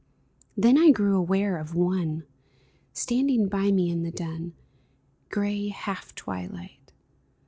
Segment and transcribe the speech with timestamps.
[0.57, 2.23] Then I grew aware of one
[2.91, 4.55] Standing by me in the dun,
[5.29, 6.91] Gray half twilight.